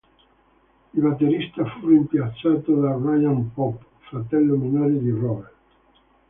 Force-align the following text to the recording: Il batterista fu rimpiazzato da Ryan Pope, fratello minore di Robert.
Il 0.95 0.99
batterista 1.03 1.63
fu 1.63 1.89
rimpiazzato 1.89 2.73
da 2.73 2.95
Ryan 2.99 3.53
Pope, 3.53 3.85
fratello 3.99 4.55
minore 4.55 4.97
di 4.97 5.11
Robert. 5.11 5.53